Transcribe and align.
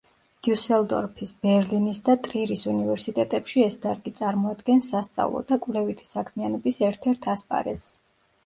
დიუსელდორფის, 0.45 1.33
ბერლინის 1.45 1.99
და 2.07 2.15
ტრირის 2.27 2.63
უნივერსიტეტებში 2.71 3.65
ეს 3.67 3.77
დარგი 3.85 4.15
წარმოადგენს 4.21 4.89
სასწავლო 4.95 5.45
და 5.53 5.59
კვლევითი 5.67 6.11
საქმიანობის 6.15 6.81
ერთ-ერთ 6.91 7.31
ასპარეზს. 7.37 7.87